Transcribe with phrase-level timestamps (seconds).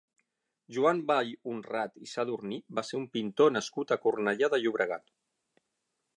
[0.77, 5.11] Joan Vallhonrat i Sadurní va ser un pintor nascut a Cornellà de Llobregat.